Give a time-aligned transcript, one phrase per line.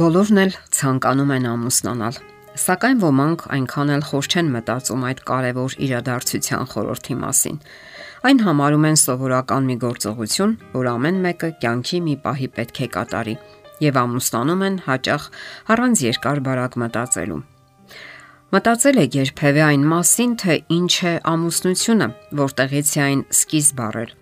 [0.00, 2.18] Բոլորն էլ ցանկանում են ամուսնանալ,
[2.62, 7.58] սակայն ոմանք այնքան էլ խոր չեն մտածում այդ կարևոր իրադարձության խորհրդի մասին։
[8.30, 13.34] Այն համարում են սովորական մի գործողություն, որ ամեն մեկը կյանքի մի պահի պետք է կատարի,
[13.84, 15.26] եւ ամուսնանում են հաճախ
[15.76, 17.42] առանց երկար բարակ մտածելու։
[18.56, 22.08] Մտածել եք երբևէ այն մասին, թե ինչ է ամուսնությունը,
[22.40, 24.19] որտեղից է այն սկիզբ առել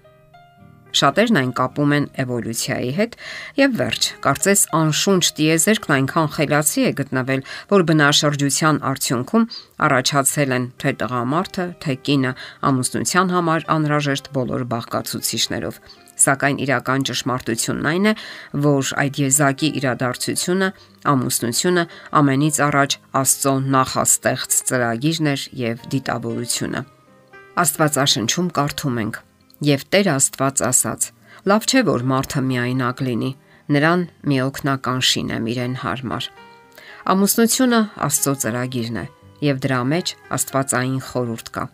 [0.97, 3.16] Շատերն այն կապում են էվոլյուցիայի հետ
[3.59, 7.42] եւ վերջ, կարծես անշունչ տիեզերքն այնքան խելացի է գտնվել,
[7.73, 9.47] որ բնաշրջության արդյունքում
[9.88, 12.33] առաջացել են թե տղամարդը, թե կինը
[12.73, 15.80] ամուսնության համար անհրաժեշտ բոլոր բաղկացուցիչներով։
[16.19, 18.14] Սակայն իրական ճշմարտությունն այն է,
[18.64, 20.69] որ այդ եզակի իրադարձությունը,
[21.12, 21.84] ամուսնությունը
[22.19, 26.84] ամենից առաջ Աստծո նախաստեղծ ծրագիրն էր եւ դիտավորությունը։
[27.62, 29.27] Աստվածաշնչում կարդում ենք.
[29.58, 31.04] Եվ Տեր Աստված ասաց.
[31.50, 33.30] Լավ չէ որ մարդը միայնակ լինի,
[33.74, 36.28] նրան մի օգնական շինեմ իրեն հարմար։
[37.10, 39.05] Ամուսնությունը Աստծո ծրագիրն է,
[39.48, 41.64] եւ դրա մեջ Աստվածային խորուրդ կա։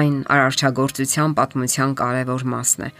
[0.00, 2.90] Այն արարչագործության պատմության կարևոր մասն է։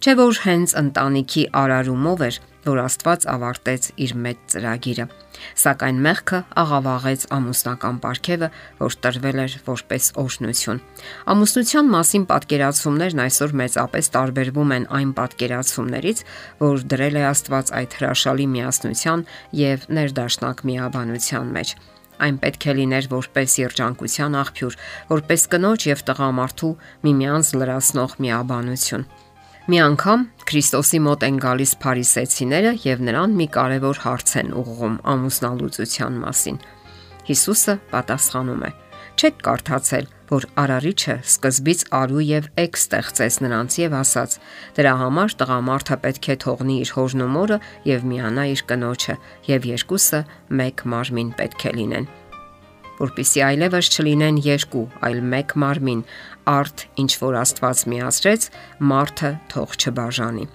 [0.00, 5.06] Չէ որ հենց ընտանիքի արարումով էր, որ Աստված ավարտեց իր մեծ ծրագիրը։
[5.60, 8.48] Սակայն մեղքը աղավաղեց ամուսնական պարգևը,
[8.80, 10.80] որ տրվել էր որպես օրհնություն։
[11.34, 16.22] Ամուսնության մասին պատկերացումներն այսօր մեծապես տարբերվում են այն պատկերացումներից,
[16.64, 19.26] որ դրել է Աստված այդ հրաշալի միասնության
[19.64, 21.76] եւ ներդաշնակ միաբանության մեջ
[22.24, 24.78] այն պետք է լիներ որպես երջանկության աղբյուր,
[25.10, 26.72] որպես կնոջ եւ տղամարդու
[27.08, 29.23] միմյանց լրացնող միաբանություն։ Մի
[29.80, 36.58] անգամ Քրիստոսի մոտ են գալիս փարիսեցիները եւ նրան մի կարևոր հարց են ուղղում ամուսնալուծության մասին։
[37.28, 38.70] Հիսուսը պատասխանում է.
[39.14, 44.36] Չեք կարդացել, որ Արարիչը սկզբից արու եւ էկ ստեղծեց նրանց եւ ասաց.
[44.76, 49.16] դրա համար տղամարդը պետք է թողնի իր հորն ու մորը եւ միանա իր կնոջը
[49.48, 50.20] եւ երկուսը
[50.60, 52.10] մեկ մարմին պետք է լինեն
[53.00, 56.02] որpիսի այլևս չլինեն երկու, այլ մեկ մարմին,
[56.54, 58.48] արդ ինչ որ Աստված միացրեց,
[58.94, 60.46] մարդը թող չբաժանի։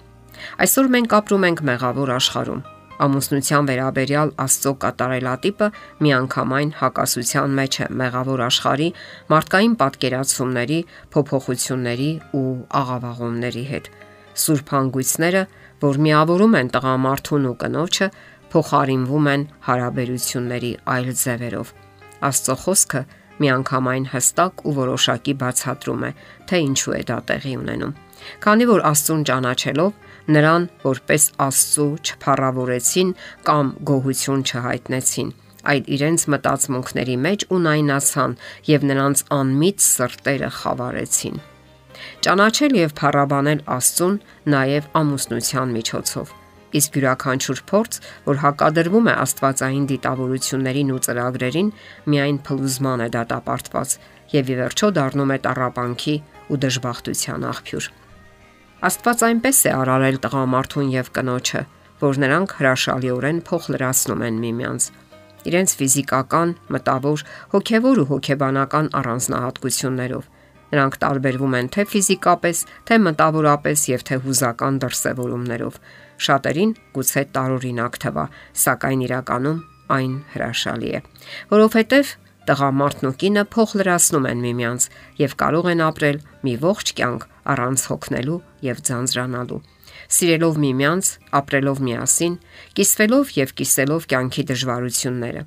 [0.64, 2.62] Այսօր մենք ապրում ենք մեղավոր աշխարհում։
[3.00, 5.68] Ամուսնության վերաբերյալ Աստծո կատարելատիպը
[6.04, 8.88] միանգամայն հակասության մեջ է մեղավոր աշխարհի
[9.32, 10.80] մարդկային պատկերացումների,
[11.16, 12.44] փոփոխությունների ու
[12.80, 13.90] աղավաղումների հետ։
[14.44, 15.44] Սուրբ հանգույցները,
[15.80, 18.10] որ միավորում են տղամարդուն ու կնոջը,
[18.52, 21.78] փոխարինվում են հարաբերությունների այլ ձևերով
[22.28, 23.02] Աստծո խոսքը
[23.40, 26.10] միանգամայն հստակ ու որոշակի բացատրում է,
[26.50, 27.94] թե ինչու է դա տեղի ունենում։
[28.44, 29.92] Քանի որ Աստծուն ճանաչելով
[30.36, 33.14] նրան որպես Աստծո չփառավորեցին
[33.48, 35.30] կամ գոհություն չհայտնեցին,
[35.70, 38.36] այլ իրենց մտածմունքների մեջ ունայնացան
[38.70, 41.40] եւ նրանց անմիջ սրտերը խավարեցին։
[42.24, 44.20] Ճանաչել եւ փառաբանել Աստծուն
[44.54, 46.39] նաեւ ամուսնության միջոցով
[46.70, 51.70] Իսկ յուրաքանչյուր փորձ, որ հակադրվում է Աստվածային դիտավորություններին ու ծրագրերին,
[52.14, 53.94] միայն փլուզման է դատապարտված
[54.34, 56.16] եւ ի վերջո դառնում է տարապանքի
[56.50, 57.90] ու դժբախտության աղբյուր։
[58.90, 61.62] Աստված այնպես է արարել տղամարդուն եւ կնոջը,
[62.00, 64.90] որ նրանք հրաշալիորեն փոխլրացնում են միմյանց
[65.40, 67.20] իրենց ֆիզիկական, մտավոր,
[67.54, 70.24] հոգեվոր ու հոգեբանական առանձնահատկություններով
[70.70, 75.78] Նրանք տարբերվում են թե ֆիզիկապես, թե մտավորապես եւ թե հուզական դրսևորումներով։
[76.26, 78.24] Շատերին գուցե տարօրինակ թվա,
[78.64, 79.60] սակայն իրականում
[79.96, 81.02] այն հրաշալի է,
[81.50, 82.14] որովհետեւ
[82.50, 84.86] տղամարդն ու կինը փոխ լրացնում են միմյանց
[85.20, 89.60] եւ կարող են ապրել մի ողջ կյանք առանց հոգնելու եւ ձանձրանալու
[90.10, 91.08] սիրելով միմյանց,
[91.38, 92.34] ապրելով միասին,
[92.78, 95.42] կիսվելով եւ կիսելով կյանքի դժվարությունները։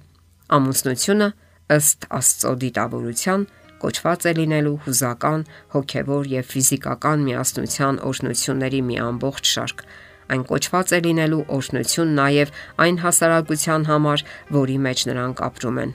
[0.58, 1.28] Ամուսնությունը
[1.74, 3.46] ըստ Աստծո դիտավորության
[3.84, 5.42] կոչված է լինելու հուզական,
[5.74, 9.84] հոգևոր եւ ֆիզիկական միասնության օրհնությունների մի ամբողջ շարք։
[10.34, 14.24] Այն կոչված է լինելու օրհնություն նաև այն հասարակության համար,
[14.58, 15.92] որի մեջ նրանք ապրում են։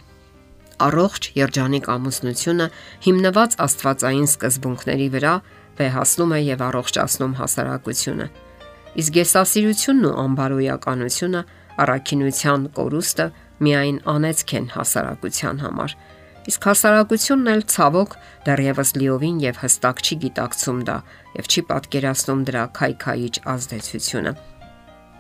[0.88, 2.66] Առողջ երջանիկ ամուսնությունը
[3.06, 5.32] հիմնված աստվածային սկզբունքների վրա
[5.78, 8.27] վեհացնում է եւ առողջացնում հասարակությունը։
[8.98, 11.42] Իսկ եսասիրությունն ու անբարոյականությունը
[11.83, 13.27] առաքինության կորուստը
[13.66, 15.97] միայն անեծք են հասարակության համար
[16.48, 18.15] Իսկ հասարակությունն էլ ցավոք
[18.47, 20.95] դեռևս լիովին եւ հստակ չի գիտակցում դա
[21.36, 24.33] եւ չի պատկերացնում դրա քայքայիչ ազդեցությունը։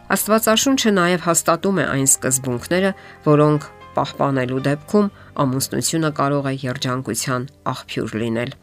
[0.08, 2.92] Աստվածաշունչը նաև հաստատում է այն սկզբունքները,
[3.28, 3.66] որոնք
[3.98, 5.10] պահպանելու դեպքում
[5.44, 8.54] ամուսնությունը կարող է երջանկության աղբյուր լինել։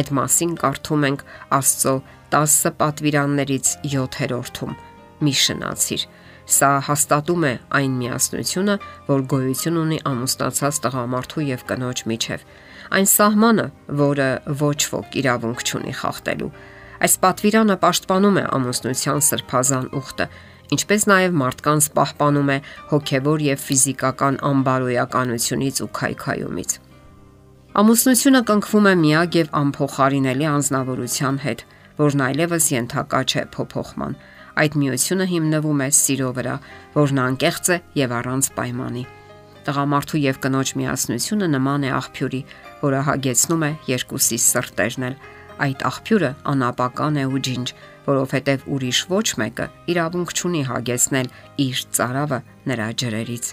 [0.00, 1.22] Այդ մասին կարդում ենք
[1.60, 1.94] Աստծո
[2.34, 4.74] 10 պատվիրաններից 7-րդում՝
[5.20, 6.04] մի շնացիր
[6.50, 8.74] Սա հաստատում է այն միասնությունը,
[9.06, 12.44] որ գոյություն ունի ամուսնացած տղամարդու եւ կնոջ միջև։
[12.90, 13.66] Այն սահմանը,
[14.00, 14.28] որը
[14.60, 16.50] ոչ ոք իրավունք չունի խախտելու։
[17.00, 20.26] Այս պատվիրանը պաշտպանում է ամուսնության սրբազան ուխտը,
[20.74, 22.58] ինչպես նաև մարդկանց պահպանում է
[22.90, 26.70] հոգևոր եւ ֆիզիկական անբարոյականությունից ու քայքայումից։
[27.80, 31.60] Ամուսնությունը կնքվում է միակ եւ անփոխարինելի անznավորության հետ,
[32.00, 34.16] որն այլևս ենթակա չէ փոփոխման։
[34.58, 36.54] Այդ միությունը հիմնվում է սիրո վրա,
[36.96, 39.04] որն անկեղծ է եւ առանց պայմանի։
[39.66, 42.40] Տղամարդու եւ կնոջ միասնությունը նման է աղբյուրի,
[42.80, 45.16] որը հագեցնում է երկուսի սրտերն էլ։
[45.60, 47.72] Այդ աղբյուրը անապական է ու ջինջ,
[48.06, 51.28] որովհետև ուրիշ ոչ մեկը իրավունք չունի հագեցնել
[51.66, 52.38] իր цаրավը
[52.70, 53.50] նրա ջրերից։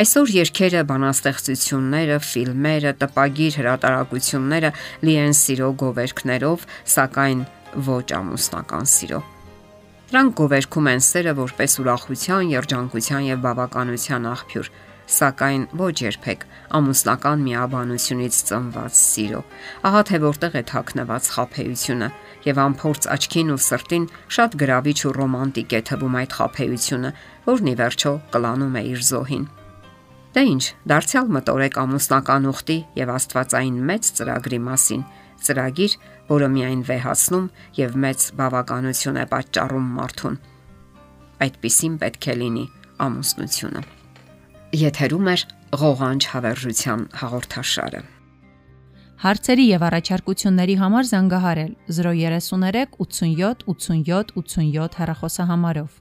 [0.00, 4.74] Այսօր երկերը, բանաստեղծությունները, ֆիլմերը, տպագիր հրատարակությունները
[5.08, 7.42] լի են սիրո գովերքներով, սակայն
[7.88, 9.24] ոչ ամուսնական սիրո։
[10.08, 14.70] Դրանք գովերքում են սերը որպես ուրախության, երջանկության եւ բավականության աղբյուր,
[15.08, 16.46] սակայն ոչ երբեք
[16.78, 19.42] ամուսնական միաբանությունից ծնված սիրո։
[19.90, 22.10] Ահա թե որտեղ է թաքնված խափեությունը
[22.48, 24.08] եւ ամփորձ աչքին ու սրտին
[24.38, 27.14] շատ գրավիչ ու ռոմանտիկ է թվում այդ խափեությունը,
[27.52, 29.48] որն ի վերջո կլանում է իր զոհին։
[30.34, 35.04] Դե ինչ, դարձյալ մտորեք ամուսնական ուխտի եւ Աստվածային մեծ ծրագրի մասին,
[35.48, 35.94] ծրագիր,
[36.28, 37.46] որը միայն վեհացնում
[37.78, 40.36] եւ մեծ բավականություն է պատճառում մարդուն։
[41.48, 42.64] Այդպիսին պետք է լինի
[43.08, 43.82] ամուսնությունը։
[44.82, 45.36] Եթերում է
[45.82, 48.02] ղողանջ հավերժության հաղորդաշարը։
[49.18, 55.96] Հարցերի եւ առաջարկությունների համար զանգահարել 033 87 87 87 հեռախոսահամարով։